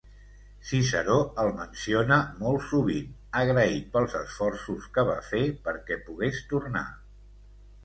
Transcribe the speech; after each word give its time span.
Ciceró 0.69 1.17
el 1.43 1.49
menciona 1.59 2.17
molt 2.39 2.65
sovint, 2.71 3.13
agraït 3.43 3.93
pels 3.99 4.17
esforços 4.23 4.89
que 4.97 5.07
va 5.13 5.21
fer 5.31 5.45
perquè 5.69 6.01
pogués 6.11 6.43
tornar. 6.55 6.87